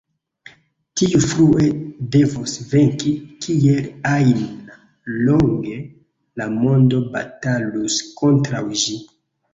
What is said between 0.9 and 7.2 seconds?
Tiu frue devos venki, kiel ajn longe la mondo